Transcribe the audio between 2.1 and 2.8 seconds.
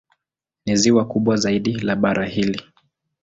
hili.